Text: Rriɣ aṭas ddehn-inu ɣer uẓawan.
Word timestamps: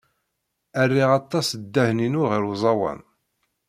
Rriɣ 0.89 1.09
aṭas 1.19 1.47
ddehn-inu 1.61 2.23
ɣer 2.31 2.41
uẓawan. 2.49 2.99